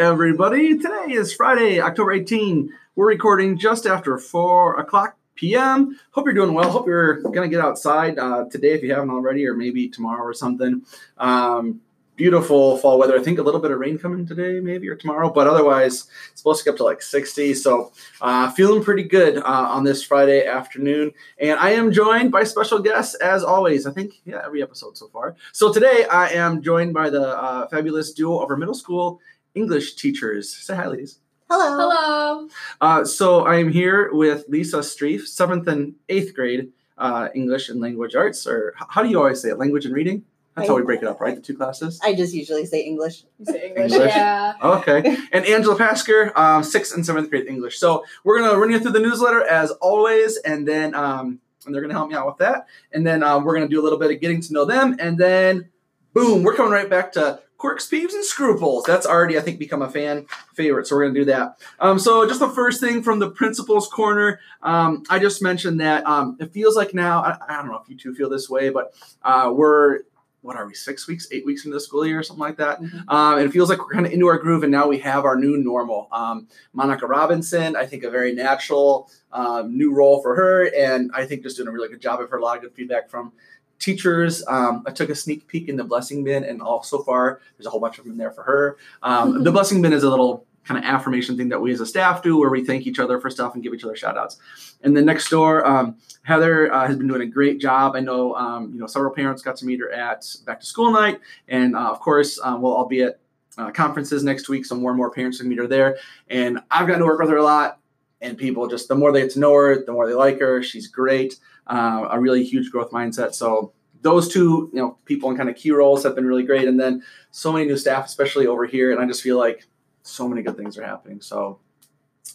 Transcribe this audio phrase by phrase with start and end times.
[0.00, 0.78] Everybody.
[0.78, 2.72] Today is Friday, October 18.
[2.96, 6.00] We're recording just after 4 o'clock p.m.
[6.12, 6.70] Hope you're doing well.
[6.70, 10.22] Hope you're going to get outside uh, today if you haven't already, or maybe tomorrow
[10.22, 10.80] or something.
[11.18, 11.82] Um,
[12.16, 13.14] beautiful fall weather.
[13.14, 16.40] I think a little bit of rain coming today, maybe, or tomorrow, but otherwise, it's
[16.40, 17.52] supposed to get up to like 60.
[17.52, 21.12] So, uh, feeling pretty good uh, on this Friday afternoon.
[21.38, 23.86] And I am joined by special guests, as always.
[23.86, 25.36] I think, yeah, every episode so far.
[25.52, 29.20] So, today I am joined by the uh, fabulous duo of our middle school
[29.54, 30.54] English teachers.
[30.54, 31.18] Say hi, ladies.
[31.48, 31.90] Hello.
[31.90, 32.48] Hello.
[32.80, 37.80] Uh, so, I am here with Lisa Streef, seventh and eighth grade uh, English and
[37.80, 39.58] language arts, or how do you always say it?
[39.58, 40.24] Language and reading?
[40.54, 41.34] That's how we break it up, right?
[41.34, 41.98] The two classes?
[42.02, 43.24] I just usually say English.
[43.38, 43.92] You say English.
[43.92, 44.14] English?
[44.14, 44.54] Yeah.
[44.62, 45.16] Okay.
[45.32, 47.78] And Angela Pasker, um, sixth and seventh grade English.
[47.78, 51.80] So we're gonna run you through the newsletter as always, and then um, and they're
[51.80, 52.66] gonna help me out with that.
[52.92, 55.16] And then um, we're gonna do a little bit of getting to know them, and
[55.16, 55.70] then
[56.12, 58.84] boom, we're coming right back to quirks, peeves, and scruples.
[58.84, 60.86] That's already I think become a fan favorite.
[60.86, 61.60] So we're gonna do that.
[61.78, 66.06] Um, so just the first thing from the principal's corner, um, I just mentioned that
[66.06, 67.22] um, it feels like now.
[67.22, 70.00] I, I don't know if you two feel this way, but uh, we're
[70.42, 72.80] what are we six weeks, eight weeks into the school year, or something like that.
[72.80, 73.04] Mhm.
[73.08, 75.26] Um, and it feels like we're kind of into our groove, and now we have
[75.26, 76.08] our new normal.
[76.12, 81.26] Um, Monica Robinson, I think a very natural um, new role for her, and I
[81.26, 82.20] think just doing a really good job.
[82.22, 83.32] I've heard a lot of good feedback from
[83.80, 84.44] teachers.
[84.46, 87.66] Um, I took a sneak peek in the blessing bin, and all so far there's
[87.66, 88.76] a whole bunch of them there for her.
[89.02, 91.86] Um, the blessing bin is a little kind of affirmation thing that we as a
[91.86, 94.36] staff do, where we thank each other for stuff and give each other shout outs.
[94.82, 97.96] And then next door, um, Heather uh, has been doing a great job.
[97.96, 100.92] I know, um, you know, several parents got to meet her at back to school
[100.92, 103.18] night, and uh, of course, uh, we'll all be at
[103.58, 105.98] uh, conferences next week, so more and more parents can meet her there.
[106.28, 107.79] And I've gotten to work with her a lot,
[108.20, 110.62] and people just the more they get to know her, the more they like her.
[110.62, 111.36] She's great,
[111.66, 113.34] uh, a really huge growth mindset.
[113.34, 113.72] So
[114.02, 116.78] those two, you know, people in kind of key roles have been really great, and
[116.80, 119.66] then so many new staff, especially over here, and I just feel like
[120.02, 121.20] so many good things are happening.
[121.20, 121.60] So.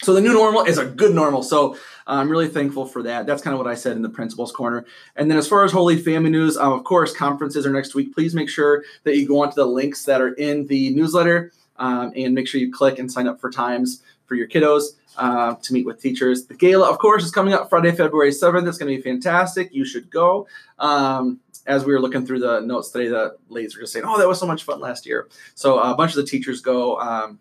[0.03, 1.41] So the new normal is a good normal.
[1.41, 3.25] So I'm really thankful for that.
[3.25, 4.85] That's kind of what I said in the principal's corner.
[5.15, 8.13] And then as far as Holy Family News, um, of course, conferences are next week.
[8.13, 12.11] Please make sure that you go onto the links that are in the newsletter um,
[12.13, 15.73] and make sure you click and sign up for times for your kiddos uh, to
[15.73, 16.45] meet with teachers.
[16.45, 18.67] The gala, of course, is coming up Friday, February 7th.
[18.67, 19.73] It's going to be fantastic.
[19.73, 20.47] You should go.
[20.79, 24.19] Um, as we were looking through the notes today, the ladies were just saying, "Oh,
[24.19, 26.99] that was so much fun last year." So uh, a bunch of the teachers go.
[26.99, 27.39] Um,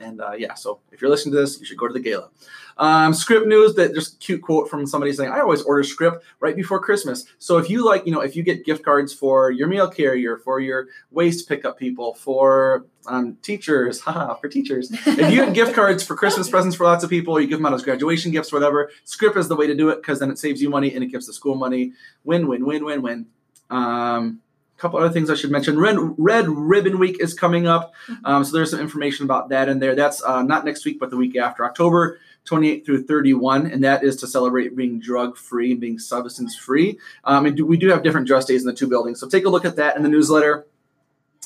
[0.00, 2.30] and uh, yeah, so if you're listening to this, you should go to the gala.
[2.78, 6.56] Um, script news that just cute quote from somebody saying, I always order script right
[6.56, 7.26] before Christmas.
[7.38, 10.38] So if you like, you know, if you get gift cards for your meal carrier,
[10.38, 15.74] for your waste pickup people, for um, teachers, haha, for teachers, if you get gift
[15.74, 18.32] cards for Christmas presents for lots of people, or you give them out as graduation
[18.32, 20.94] gifts, whatever, script is the way to do it because then it saves you money
[20.94, 21.92] and it gives the school money.
[22.24, 23.26] Win, win, win, win, win.
[23.68, 24.40] Um,
[24.80, 25.78] couple other things I should mention.
[25.78, 27.92] Red, Red Ribbon Week is coming up,
[28.24, 29.94] um, so there's some information about that in there.
[29.94, 34.02] That's uh, not next week, but the week after, October 28 through 31, and that
[34.02, 36.98] is to celebrate being drug free and being substance free.
[37.24, 39.44] Um, and do, we do have different dress days in the two buildings, so take
[39.44, 40.66] a look at that in the newsletter.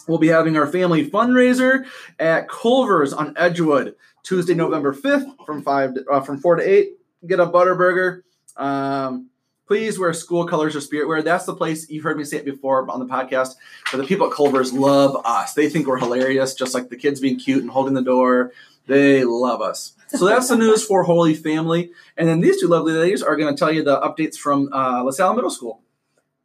[0.07, 1.87] We'll be having our family fundraiser
[2.19, 6.99] at Culver's on Edgewood Tuesday, November 5th from five to, uh, from four to eight.
[7.27, 8.23] Get a Butterburger.
[8.57, 9.31] Um,
[9.67, 11.23] please wear school colors or spirit wear.
[11.23, 13.55] That's the place you've heard me say it before on the podcast.
[13.91, 15.55] But the people at Culver's love us.
[15.55, 18.53] They think we're hilarious, just like the kids being cute and holding the door.
[18.87, 19.95] They love us.
[20.09, 21.91] So that's the news for Holy Family.
[22.17, 25.03] And then these two lovely ladies are going to tell you the updates from uh,
[25.03, 25.81] LaSalle Middle School.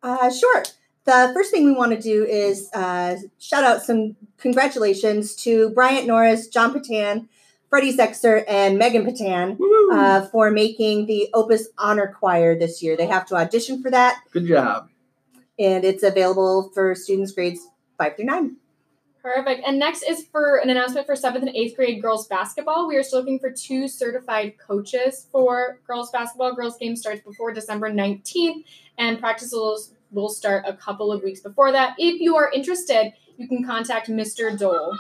[0.02, 0.64] Uh, sure.
[1.04, 6.08] The first thing we want to do is uh, shout out some congratulations to Bryant
[6.08, 7.28] Norris, John Patan,
[7.70, 9.58] Freddie Zexer, and Megan Patan
[9.92, 12.98] uh, for making the Opus Honor Choir this year.
[12.98, 14.90] They have to audition for that, Good job.
[15.60, 17.60] and it's available for students grades
[17.98, 18.56] five through nine.
[19.22, 19.64] Perfect.
[19.68, 22.88] And next is for an announcement for seventh and eighth grade girls basketball.
[22.88, 26.56] We are still looking for two certified coaches for girls basketball.
[26.56, 28.64] Girls game starts before December 19th,
[28.98, 29.78] and practice will,
[30.12, 31.96] will start a couple of weeks before that.
[32.00, 34.58] If you are interested, you can contact Mr.
[34.58, 34.98] Dole.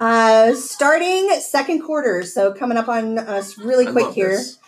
[0.00, 4.36] Uh, starting second quarter, so coming up on us really quick here.
[4.36, 4.58] this.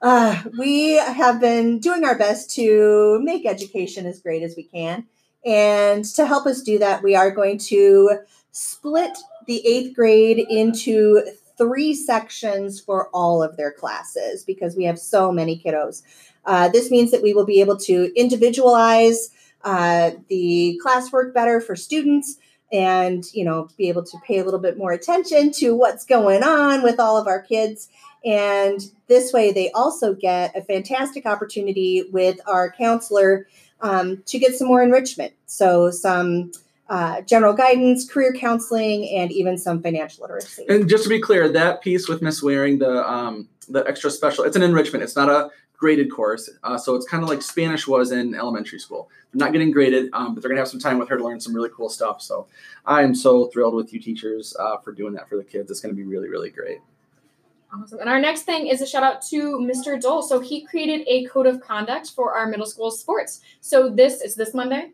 [0.00, 5.04] Uh, we have been doing our best to make education as great as we can.
[5.44, 8.20] And to help us do that, we are going to
[8.52, 11.22] split the eighth grade into
[11.56, 16.02] three sections for all of their classes because we have so many kiddos.
[16.44, 19.30] Uh, this means that we will be able to individualize
[19.64, 22.36] uh, the classwork better for students
[22.72, 26.42] and you know be able to pay a little bit more attention to what's going
[26.42, 27.88] on with all of our kids
[28.24, 33.46] and this way they also get a fantastic opportunity with our counselor
[33.80, 36.50] um, to get some more enrichment so some
[36.88, 40.64] uh, general guidance, career counseling, and even some financial literacy.
[40.68, 44.44] And just to be clear, that piece with Miss Waring, the um, the extra special,
[44.44, 45.04] it's an enrichment.
[45.04, 48.80] It's not a graded course, uh, so it's kind of like Spanish was in elementary
[48.80, 49.08] school.
[49.32, 51.40] They're not getting graded, um, but they're gonna have some time with her to learn
[51.40, 52.20] some really cool stuff.
[52.20, 52.46] So
[52.84, 55.70] I am so thrilled with you teachers uh, for doing that for the kids.
[55.70, 56.80] It's gonna be really really great.
[57.72, 58.00] Awesome.
[58.00, 60.00] And our next thing is a shout out to Mr.
[60.00, 60.22] Dole.
[60.22, 63.40] So he created a code of conduct for our middle school sports.
[63.60, 64.92] So this is this Monday.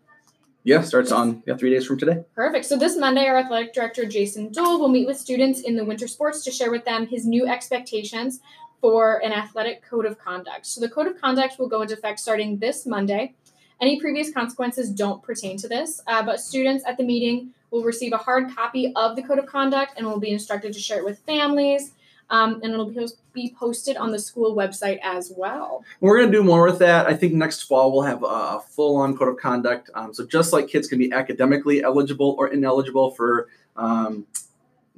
[0.64, 2.24] Yeah, starts on yeah three days from today.
[2.34, 2.64] Perfect.
[2.64, 6.08] So this Monday, our athletic director Jason Dole will meet with students in the winter
[6.08, 8.40] sports to share with them his new expectations
[8.84, 10.66] for an athletic code of conduct.
[10.66, 13.32] So the code of conduct will go into effect starting this Monday.
[13.80, 18.12] Any previous consequences don't pertain to this, uh, but students at the meeting will receive
[18.12, 21.04] a hard copy of the code of conduct and will be instructed to share it
[21.06, 21.92] with families
[22.28, 22.92] um, and it'll
[23.32, 25.82] be posted on the school website as well.
[26.00, 27.06] We're going to do more with that.
[27.06, 29.88] I think next fall we'll have a full on code of conduct.
[29.94, 34.26] Um, so, just like kids can be academically eligible or ineligible for um,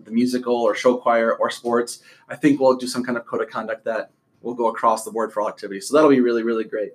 [0.07, 3.43] the musical or show choir or sports, I think we'll do some kind of code
[3.43, 4.11] of conduct that
[4.41, 5.89] will go across the board for all activities.
[5.89, 6.93] So, that'll be really, really great.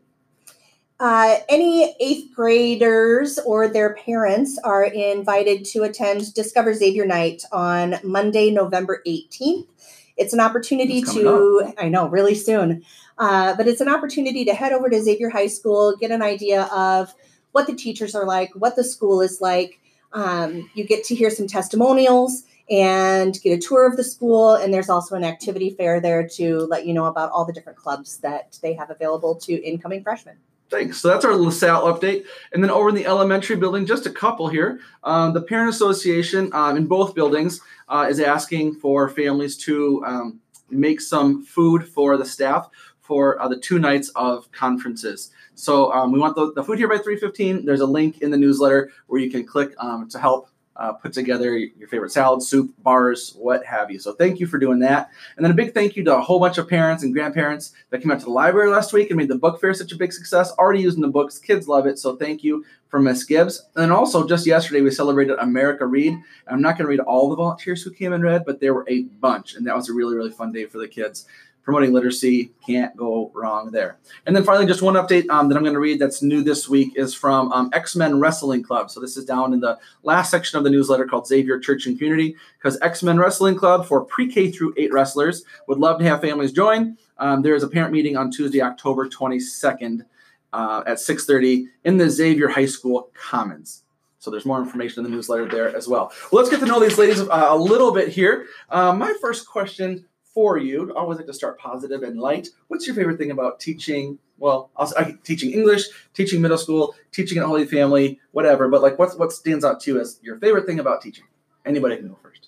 [1.02, 7.96] Uh, any eighth graders or their parents are invited to attend Discover Xavier Night on
[8.04, 9.68] Monday, November 18th.
[10.16, 11.74] It's an opportunity to, up.
[11.80, 12.84] I know, really soon,
[13.18, 16.66] uh, but it's an opportunity to head over to Xavier High School, get an idea
[16.66, 17.16] of
[17.52, 19.80] what the teachers are like, what the school is like.
[20.14, 24.54] Um, you get to hear some testimonials and get a tour of the school.
[24.56, 27.78] And there's also an activity fair there to let you know about all the different
[27.78, 30.38] clubs that they have available to incoming freshmen.
[30.70, 31.00] Thanks.
[31.00, 32.26] So that's our LaSalle update.
[32.54, 34.80] And then over in the elementary building, just a couple here.
[35.04, 37.60] Um, the Parent Association um, in both buildings
[37.90, 42.70] uh, is asking for families to um, make some food for the staff
[43.02, 45.32] for uh, the two nights of conferences.
[45.56, 47.66] So um, we want the, the, food here by 3.15.
[47.66, 51.14] There's a link in the newsletter where you can click um, to help uh, put
[51.14, 54.00] together your favorite salad, soup, bars, what have you.
[54.00, 55.10] So thank you for doing that.
[55.36, 58.02] And then a big thank you to a whole bunch of parents and grandparents that
[58.02, 60.14] came out to the library last week and made the book fair such a big
[60.14, 60.52] success.
[60.54, 62.00] Already using the books, kids love it.
[62.00, 63.68] So thank you for Miss Gibbs.
[63.76, 66.18] And also just yesterday we celebrated America Read.
[66.48, 68.86] I'm not going to read all the volunteers who came and read, but there were
[68.90, 71.26] a bunch, and that was a really really fun day for the kids
[71.64, 73.98] promoting literacy can't go wrong there.
[74.26, 76.68] And then finally, just one update um, that I'm going to read that's new this
[76.68, 78.90] week is from um, X Men Wrestling Club.
[78.90, 81.98] So this is down in the last section of the newsletter called Xavier Church and
[81.98, 86.22] Community, because X Men Wrestling Club for pre-K through eight wrestlers would love to have
[86.22, 86.98] families join.
[87.18, 90.06] Um, there is a parent meeting on Tuesday, October 22nd
[90.54, 93.84] uh, at 6:30 in the Xavier High School Commons.
[94.20, 96.12] So there's more information in the newsletter there as well.
[96.32, 98.46] Well, let's get to know these ladies uh, a little bit here.
[98.70, 100.92] Uh, my first question for you.
[100.96, 102.50] I always like to start positive and light.
[102.68, 104.20] What's your favorite thing about teaching?
[104.38, 108.68] Well, also, I, teaching English, teaching middle school, teaching at Holy Family, whatever.
[108.70, 111.26] But like, what's what stands out to you as your favorite thing about teaching?
[111.66, 112.48] Anybody can go first.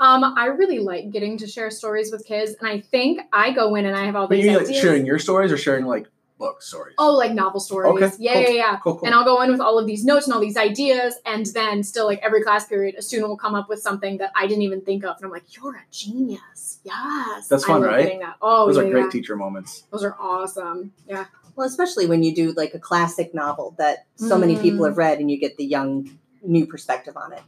[0.00, 3.76] Um, I really like getting to share stories with kids, and I think I go
[3.76, 4.44] in and I have all these.
[4.44, 6.94] But you like sharing your stories or sharing like book stories?
[6.98, 8.02] Oh, like novel stories.
[8.02, 8.16] Okay.
[8.18, 8.42] Yeah, cool.
[8.42, 8.76] yeah, yeah.
[8.78, 9.06] Cool, cool.
[9.06, 11.82] And I'll go in with all of these notes and all these ideas, and then
[11.82, 14.62] still like every class period, a student will come up with something that I didn't
[14.62, 17.48] even think of, and I'm like, "You're a genius." Yes.
[17.48, 18.20] That's fun, right?
[18.20, 18.36] That.
[18.42, 19.10] Oh, those yeah, are great yeah.
[19.10, 19.84] teacher moments.
[19.90, 20.92] Those are awesome.
[21.08, 21.26] Yeah.
[21.56, 24.40] Well, especially when you do like a classic novel that so mm.
[24.40, 24.88] many people mm.
[24.88, 27.42] have read, and you get the young, new perspective on it.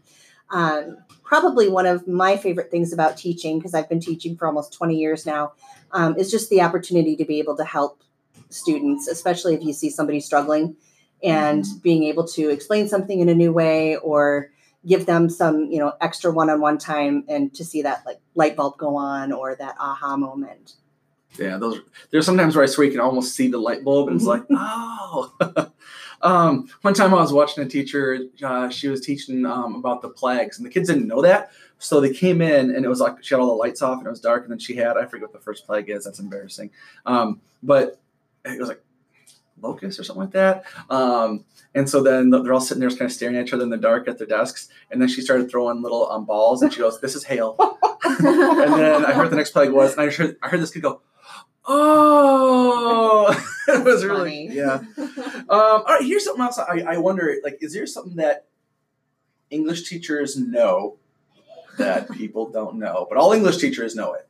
[0.50, 4.72] Um, probably one of my favorite things about teaching, because I've been teaching for almost
[4.72, 5.52] 20 years now,
[5.92, 8.00] um, is just the opportunity to be able to help
[8.50, 10.76] students, especially if you see somebody struggling
[11.22, 11.78] and mm-hmm.
[11.78, 14.50] being able to explain something in a new way or
[14.86, 18.76] give them some, you know, extra one-on-one time and to see that like light bulb
[18.78, 20.74] go on or that aha moment.
[21.38, 24.16] Yeah, those there's sometimes where I swear you can almost see the light bulb and
[24.16, 25.34] it's like, oh.
[26.22, 30.08] um, one time I was watching a teacher, uh, she was teaching um, about the
[30.08, 31.50] plagues, and the kids didn't know that.
[31.78, 34.06] So they came in, and it was like she had all the lights off, and
[34.06, 34.44] it was dark.
[34.44, 36.04] And then she had I forget what the first plague is.
[36.04, 36.70] That's embarrassing.
[37.04, 38.00] Um, but
[38.46, 38.82] it was like
[39.60, 40.64] locust or something like that.
[40.90, 43.62] Um, and so then they're all sitting there just kind of staring at each other
[43.62, 44.68] in the dark at their desks.
[44.90, 47.56] And then she started throwing little um, balls and she goes, This is hail.
[48.04, 50.82] and then I heard the next plague was, and I heard, I heard this kid
[50.82, 51.02] go,
[51.68, 53.28] Oh,
[53.68, 54.56] it was really, Funny.
[54.56, 54.82] yeah.
[54.96, 56.58] Um, all right, here's something else.
[56.58, 58.46] I, I wonder, like, is there something that
[59.50, 60.96] English teachers know
[61.76, 63.06] that people don't know?
[63.08, 64.28] But all English teachers know it.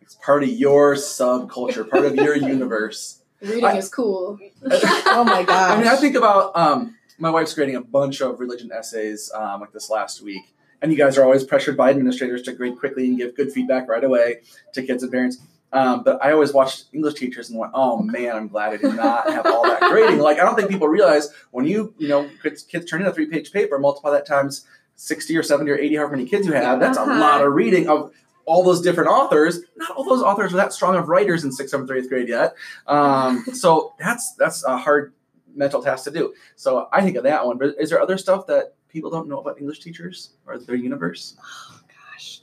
[0.00, 3.20] It's part of your subculture, part of your universe.
[3.44, 4.38] Reading I, is cool.
[4.70, 5.72] oh my god!
[5.72, 9.60] I mean, I think about um, my wife's grading a bunch of religion essays um,
[9.60, 10.42] like this last week,
[10.82, 13.88] and you guys are always pressured by administrators to grade quickly and give good feedback
[13.88, 14.40] right away
[14.72, 15.38] to kids and parents.
[15.72, 18.94] Um, but I always watched English teachers and went, "Oh man, I'm glad I did
[18.94, 22.28] not have all that grading." Like I don't think people realize when you you know
[22.42, 25.76] kids, kids turn in a three page paper, multiply that times sixty or seventy or
[25.76, 26.78] eighty, however many kids you have.
[26.80, 27.12] That's Uh-huh.
[27.12, 28.12] a lot of reading of
[28.46, 29.60] all those different authors.
[29.76, 32.28] Not all those authors are that strong of writers in sixth, seventh, or eighth grade
[32.28, 32.54] yet.
[32.86, 35.12] Um, so that's that's a hard
[35.54, 36.34] mental task to do.
[36.56, 37.58] So I think of that one.
[37.58, 41.36] But is there other stuff that people don't know about English teachers or their universe?
[41.42, 42.40] Oh gosh.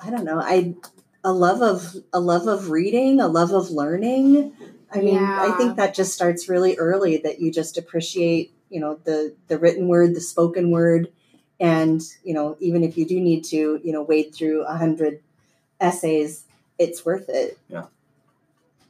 [0.00, 0.40] I don't know.
[0.40, 0.74] I
[1.24, 4.52] a love of a love of reading, a love of learning.
[4.94, 8.98] I mean, I think that just starts really early that you just appreciate, you know,
[9.04, 11.10] the the written word, the spoken word,
[11.62, 15.22] and you know, even if you do need to, you know, wade through a hundred
[15.80, 16.44] essays,
[16.78, 17.56] it's worth it.
[17.68, 17.86] Yeah,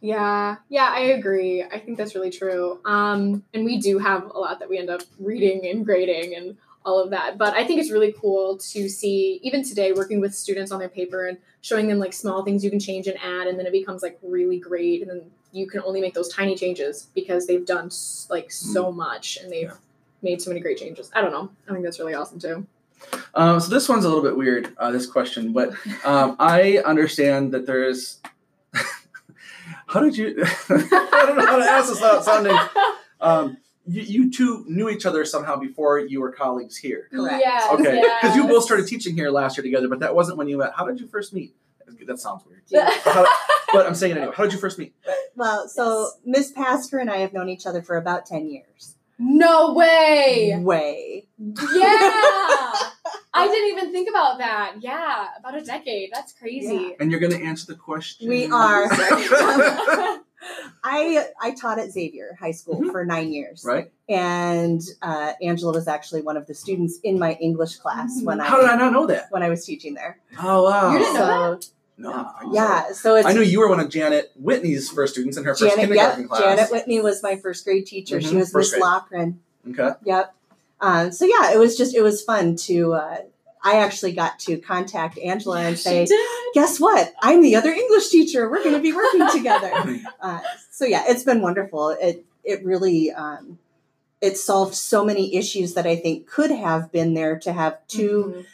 [0.00, 1.62] yeah, yeah I agree.
[1.62, 2.81] I think that's really true.
[2.85, 6.57] Um, and we do have a lot that we end up reading and grading and
[6.85, 7.37] all of that.
[7.37, 10.88] But I think it's really cool to see, even today, working with students on their
[10.88, 13.73] paper and showing them like small things you can change and add, and then it
[13.73, 15.02] becomes like really great.
[15.02, 17.91] And then you can only make those tiny changes because they've done
[18.31, 19.76] like so much and they've Yeah.
[20.23, 21.11] Made so many great changes.
[21.14, 21.50] I don't know.
[21.69, 22.67] I think that's really awesome too.
[23.35, 25.73] Um, so this one's a little bit weird, uh, this question, but
[26.05, 28.21] um, I understand that there's.
[29.87, 30.37] how did you?
[30.69, 32.57] I don't know how to ask this without sounding.
[33.21, 37.09] Um, you, you two knew each other somehow before you were colleagues here.
[37.12, 37.43] Correct.
[37.45, 40.49] Yes, Okay, because you both started teaching here last year together, but that wasn't when
[40.49, 40.73] you met.
[40.76, 41.55] How did you first meet?
[42.07, 42.62] That sounds weird.
[43.05, 43.26] How-
[43.73, 44.35] but I'm saying it anyway.
[44.37, 44.95] How did you first meet?
[45.35, 48.97] Well, so Miss Pastor and I have known each other for about ten years.
[49.23, 50.55] No way.
[50.59, 51.26] Way.
[51.38, 51.57] Yeah.
[53.35, 54.75] I didn't even think about that.
[54.81, 56.11] Yeah, about a decade.
[56.12, 56.95] That's crazy.
[57.00, 58.29] And you're going to answer the question.
[58.29, 58.88] We are.
[60.85, 62.91] I I taught at Xavier High School Mhm.
[62.91, 63.93] for nine years, Right.
[64.09, 68.47] and uh, Angela was actually one of the students in my English class when I
[68.47, 69.29] How did I not know that?
[69.31, 70.19] when I was teaching there.
[70.43, 70.93] Oh wow.
[70.93, 71.69] You didn't know so
[72.02, 72.28] No.
[72.52, 75.52] yeah, so it's I knew you were one of Janet Whitney's first students in her
[75.52, 75.78] first Janet.
[75.78, 76.40] kindergarten Yep, class.
[76.42, 78.21] Janet Whitney was my first grade teacher.
[78.21, 78.75] She Mhm, was Miss.
[78.75, 79.37] Lochran.
[79.71, 79.90] Okay.
[80.04, 80.35] Yep.
[80.80, 82.94] Um, so yeah, it was just it was fun to.
[82.94, 83.18] Uh,
[83.64, 86.04] I actually got to contact Angela and say,
[86.54, 87.12] "Guess what?
[87.23, 88.50] I'm the other English teacher.
[88.50, 89.71] We're going to be working together."
[90.21, 90.40] Uh,
[90.71, 91.90] so yeah, it's been wonderful.
[91.90, 93.59] It it really um,
[94.21, 98.35] it solved so many issues that I think could have been there to have 2
[98.37, 98.47] Mhm.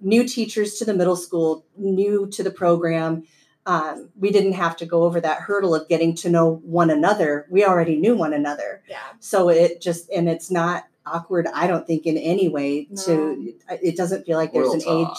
[0.00, 3.24] New teachers to the middle school, new to the program.
[3.66, 7.46] Um, we didn't have to go over that hurdle of getting to know one another.
[7.50, 8.96] We already knew one another, Yeah.
[9.20, 11.46] so it just and it's not awkward.
[11.54, 12.86] I don't think in any way.
[13.04, 13.52] To
[13.82, 15.18] it doesn't feel like there's Oral an talk.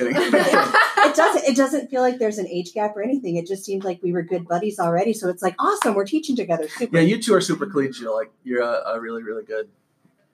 [0.00, 0.06] age.
[1.02, 1.44] It doesn't.
[1.44, 3.36] It doesn't feel like there's an age gap or anything.
[3.36, 5.12] It just seemed like we were good buddies already.
[5.14, 5.94] So it's like awesome.
[5.94, 6.68] We're teaching together.
[6.68, 6.98] Super.
[6.98, 8.14] yeah, you two are super collegial.
[8.14, 9.68] Like you're a, a really, really good.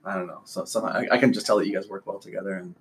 [0.04, 0.40] I don't know.
[0.44, 2.54] So, so I, I can just tell that you guys work well together.
[2.54, 2.74] And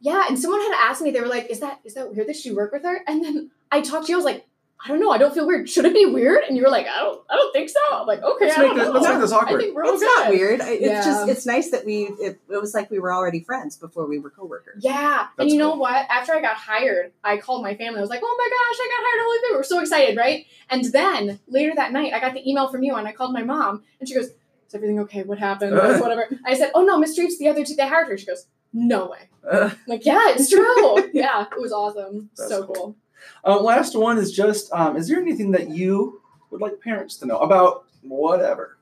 [0.00, 2.44] Yeah, and someone had asked me, they were like, Is that is that weird that
[2.44, 3.00] you work with her?
[3.06, 4.46] And then I talked to you, I was like,
[4.82, 5.68] I don't know, I don't feel weird.
[5.68, 6.42] Should it be weird?
[6.42, 7.78] And you were like, I don't I don't think so.
[7.92, 8.92] I'm like, okay, let's I make this, know.
[8.92, 9.60] let's make this I awkward.
[9.60, 10.16] think we're all it's good.
[10.24, 10.60] not weird.
[10.62, 11.04] I- It's Yeah.
[11.04, 12.04] just it's nice that we.
[12.04, 14.82] It, it was like we were already friends before we were coworkers.
[14.82, 15.20] Yeah.
[15.20, 16.06] and That's you know what?
[16.08, 17.98] After I got hired, I called my family.
[17.98, 19.22] I was like, oh my gosh, I got hired.
[19.26, 19.50] Holy thing.
[19.58, 20.46] We're so excited, right?
[20.70, 23.42] And then later that night, I got the email from you and I called my
[23.42, 25.24] mom and she goes, Is everything okay?
[25.24, 25.74] What happened?
[25.76, 26.26] Whatever.
[26.46, 28.16] I said, Oh no, Miss Streets the other two, they hired her.
[28.16, 29.28] She goes, No way.
[29.48, 31.10] Uh, like, yeah, it's true.
[31.12, 32.30] yeah, it was awesome.
[32.36, 32.74] That's so cool.
[32.74, 32.96] cool.
[33.44, 37.26] uh, last one is just: um, Is there anything that you would like parents to
[37.26, 38.76] know about whatever?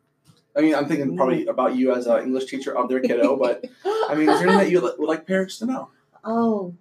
[0.57, 3.64] I mean, I'm thinking probably about you as an English teacher of their kiddo, but
[3.85, 5.90] I mean, is there anything that you would like parents to know?
[6.25, 6.75] Oh,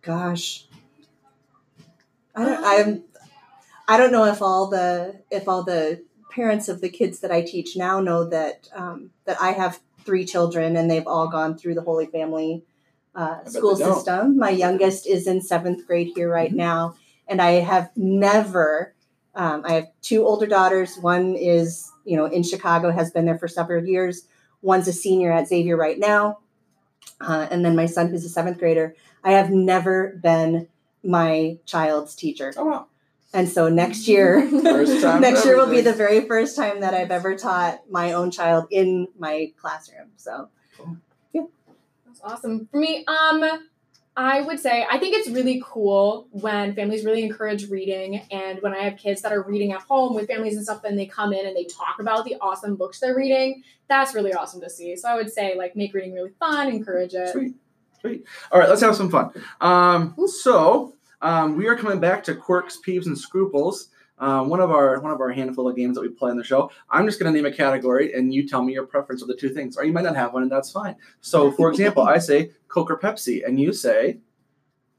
[0.00, 0.66] gosh.
[2.34, 2.64] I don't.
[2.64, 3.04] I'm.
[3.88, 7.42] I don't know if all the if all the parents of the kids that I
[7.42, 11.74] teach now know that um, that I have three children and they've all gone through
[11.74, 12.64] the Holy Family
[13.14, 14.38] uh, school system.
[14.38, 16.56] My youngest is in seventh grade here right Mhm.
[16.56, 16.94] now,
[17.28, 18.94] and I have never.
[19.34, 20.96] Um, I have two older daughters.
[20.98, 24.26] One is you know in Chicago, has been there for several years.
[24.62, 26.38] One's a senior at Xavier right now,
[27.20, 28.94] uh, and then my son, who's a seventh grader.
[29.24, 30.68] I have never been
[31.04, 32.86] my child's teacher, Oh wow!
[33.32, 37.36] And so next year, next year will be the very first time that I've ever
[37.36, 40.08] taught my own child in my classroom.
[40.16, 40.48] So
[41.34, 42.68] That's awesome.
[42.70, 43.68] For me, um,
[44.14, 48.74] I would say I think it's really cool when families really encourage reading, and when
[48.74, 51.32] I have kids that are reading at home with families and stuff, and they come
[51.32, 53.62] in and they talk about the awesome books they're reading.
[53.88, 54.94] That's really awesome to see.
[54.96, 57.30] So I would say like make reading really fun, encourage it.
[57.30, 57.54] Sweet,
[58.00, 58.24] sweet.
[58.50, 59.30] All right, let's have some fun.
[59.62, 63.88] Um, so um, we are coming back to quirks, peeves, and scruples.
[64.18, 66.44] Um, one of our one of our handful of games that we play on the
[66.44, 66.70] show.
[66.90, 69.34] I'm just going to name a category, and you tell me your preference of the
[69.36, 70.96] two things, or you might not have one, and that's fine.
[71.20, 74.18] So, for example, I say Coke or Pepsi, and you say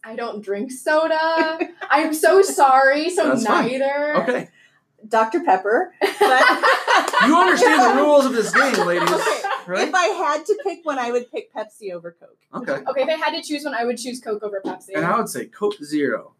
[0.03, 1.59] I don't drink soda.
[1.89, 3.09] I'm so sorry.
[3.09, 3.67] So That's fine.
[3.67, 4.17] neither.
[4.23, 4.49] Okay.
[5.07, 5.41] Dr.
[5.41, 5.93] Pepper.
[6.19, 6.43] But
[7.27, 9.09] You understand the rules of this game, ladies.
[9.09, 9.41] Okay.
[9.67, 9.87] Right?
[9.87, 12.37] if I had to pick one, I would pick Pepsi over Coke.
[12.53, 12.83] Okay.
[12.89, 14.89] Okay, if I had to choose one, I would choose Coke over Pepsi.
[14.95, 16.33] And I would say Coke Zero.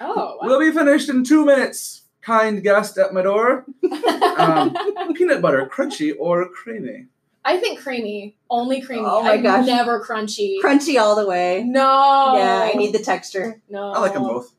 [0.00, 0.38] oh, wow.
[0.42, 2.02] We'll be finished in two minutes.
[2.22, 3.64] Kind guest at my door.
[4.40, 4.74] Um,
[5.14, 7.06] peanut butter, crunchy or creamy?
[7.44, 9.02] I think creamy, only creamy.
[9.04, 9.66] Oh my I'm gosh.
[9.66, 10.56] never crunchy.
[10.62, 11.62] Crunchy all the way.
[11.66, 12.34] no.
[12.36, 13.60] Yeah, I need the texture.
[13.68, 13.92] No.
[13.92, 14.52] I like them both,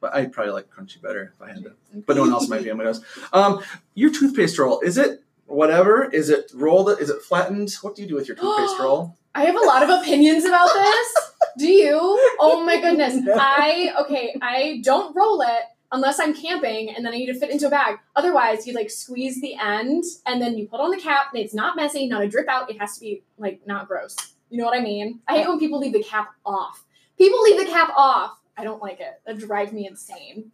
[0.00, 1.72] but I'd probably like crunchy better if I had to.
[2.06, 3.04] But no one else in my family does.
[3.32, 3.62] Um,
[3.94, 6.04] your toothpaste roll is it whatever?
[6.04, 7.00] Is it rolled?
[7.00, 7.72] Is it flattened?
[7.82, 9.16] What do you do with your toothpaste roll?
[9.34, 11.14] I have a lot of opinions about this.
[11.58, 11.98] Do you?
[12.40, 13.14] Oh my goodness.
[13.24, 13.34] No.
[13.36, 17.50] I okay, I don't roll it unless I'm camping and then I need to fit
[17.50, 17.98] into a bag.
[18.16, 21.54] Otherwise, you like squeeze the end and then you put on the cap and it's
[21.54, 22.70] not messy, not a drip out.
[22.70, 24.16] It has to be like not gross.
[24.48, 25.20] You know what I mean?
[25.28, 26.84] I hate when people leave the cap off.
[27.18, 28.38] People leave the cap off.
[28.56, 29.20] I don't like it.
[29.26, 30.50] That drives me insane.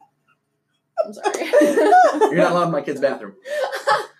[1.04, 1.44] I'm sorry.
[1.60, 3.34] You're not allowed in my kid's bathroom.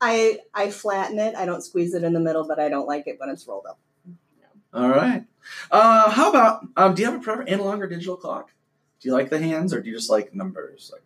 [0.00, 1.34] I I flatten it.
[1.34, 3.66] I don't squeeze it in the middle, but I don't like it when it's rolled
[3.66, 3.78] up.
[4.74, 5.24] All right.
[5.70, 8.50] Uh, how about um, do you have a preference, analog or digital clock?
[9.00, 10.90] Do you like the hands or do you just like numbers?
[10.92, 11.02] Like,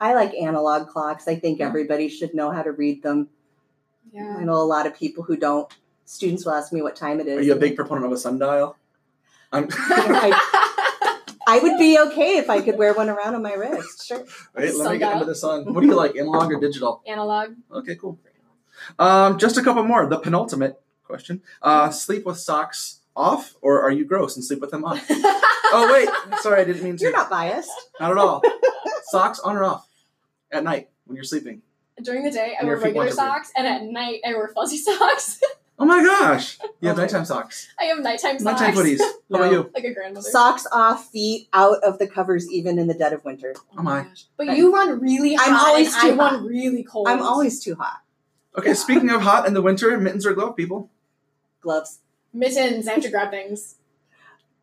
[0.00, 1.28] I like analog clocks.
[1.28, 1.68] I think Yeah.
[1.68, 3.28] everybody should know how to read them.
[4.12, 4.36] yeah.
[4.38, 5.72] I know a lot of people who don't.
[6.06, 7.38] Students will ask me what time it is.
[7.38, 8.76] are you a big proponent of a sundial?
[9.52, 10.83] I'm, I
[11.58, 14.06] would be okay if I could wear one around on my wrist.
[14.06, 14.24] Sure.
[14.54, 15.12] Wait, let me get Sundial?
[15.12, 15.72] into the sun.
[15.74, 17.02] What do you like, analog or digital?
[17.06, 17.54] Analog.
[17.72, 18.18] Okay, cool.
[18.98, 20.06] Um, just a couple more.
[20.06, 24.70] The penultimate question: uh, Sleep with socks off, or are you gross and sleep with
[24.70, 25.00] them on?
[25.76, 26.08] Oh wait,
[26.40, 27.02] sorry, I didn't mean to.
[27.04, 27.70] You're not biased.
[27.98, 28.42] Not at all.
[29.06, 29.88] Socks on or off
[30.52, 31.62] at night when you're sleeping.
[32.00, 33.28] During the day, I wear regular want to breathe.
[33.28, 35.40] socks, and at night, I wear fuzzy socks.
[35.76, 37.02] Oh my gosh, you have Okay.
[37.06, 38.60] nighttime socks, I have nighttime socks.
[38.60, 39.00] nighttime footies.
[39.00, 39.38] How No.
[39.40, 39.70] about you?
[39.74, 40.28] Like a grandmother.
[40.30, 43.54] Socks off, feet out of the covers, even in the dead of winter.
[43.76, 44.00] Oh my.
[44.00, 44.24] Oh gosh.
[44.36, 45.48] But you run really hot.
[45.48, 46.44] I'm always and I too run hot.
[46.44, 47.08] really cold.
[47.08, 48.02] I'm always too hot.
[48.56, 50.90] Okay, speaking of hot in the winter, mittens or glove people.
[51.60, 51.98] Gloves.
[52.32, 52.86] mittens.
[52.86, 53.76] I have to grab things.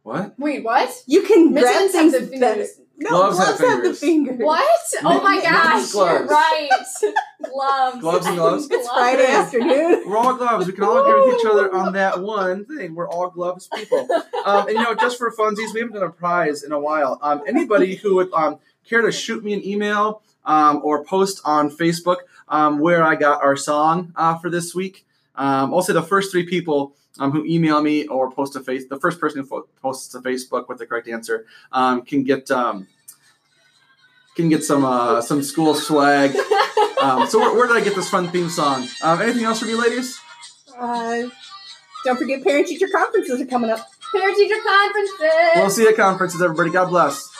[0.03, 0.39] What?
[0.39, 1.03] Wait, what?
[1.07, 3.09] You can grab Mittens things have the better.
[3.09, 3.09] fingers.
[3.09, 3.99] No, Gloves gloves, have have, the fingers.
[3.99, 4.45] fingers.
[4.45, 4.93] What?
[5.03, 5.91] Oh my gosh!
[5.91, 6.19] gloves.
[6.19, 6.69] You're right.
[7.51, 7.99] gloves.
[7.99, 8.67] Gloves and gloves?
[8.71, 10.03] It's Friday afternoon.
[10.07, 10.67] We're all gloves.
[10.67, 12.95] We can all agree with each other on that one thing.
[12.95, 14.07] We're all gloves people.
[14.45, 17.17] Um, and you know, just for funsies, we haven't done a prize in a while.
[17.21, 21.69] Um, anybody who would um, care to shoot me an email um, or post on
[21.69, 22.17] Facebook
[22.49, 25.05] um, where I got our song uh, for this week.
[25.35, 28.87] Um, I'll say the first three people um, who email me or post a face,
[28.87, 32.49] the first person who fo- posts to Facebook with the correct answer um, can get
[32.51, 32.87] um,
[34.35, 36.35] can get some uh, some school swag.
[37.01, 38.87] Um, so where, where did I get this fun theme song?
[39.01, 40.19] Um, anything else from you, ladies?
[40.77, 41.23] Uh,
[42.05, 43.79] don't forget parent teacher conferences are coming up.
[44.13, 45.19] Parent teacher conferences.
[45.55, 46.69] We'll see you at conferences, everybody.
[46.69, 47.30] God bless.